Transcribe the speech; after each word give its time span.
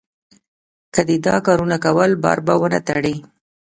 که 0.93 1.01
دې 1.07 1.17
دا 1.25 1.35
کارونه 1.45 1.77
کول؛ 1.85 2.11
بار 2.23 2.37
به 2.45 2.53
و 2.59 2.63
نه 2.73 2.79
تړې. 2.87 3.15